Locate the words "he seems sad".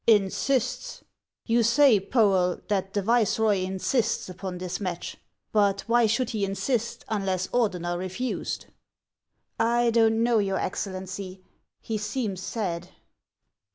11.81-12.89